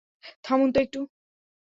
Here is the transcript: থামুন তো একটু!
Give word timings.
থামুন 0.43 0.69
তো 0.71 0.79
একটু! 0.79 0.99